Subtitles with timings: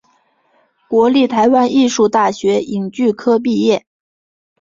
[0.89, 3.85] 国立台湾艺术大学影剧科毕业。